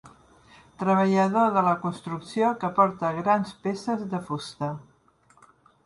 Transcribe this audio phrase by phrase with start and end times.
[0.83, 4.77] Treballador de la construcció que porta grans peces de fusta